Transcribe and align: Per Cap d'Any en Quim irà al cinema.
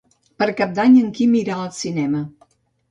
Per 0.43 0.47
Cap 0.61 0.73
d'Any 0.79 0.95
en 1.03 1.13
Quim 1.21 1.39
irà 1.43 1.61
al 1.61 1.71
cinema. 1.85 2.25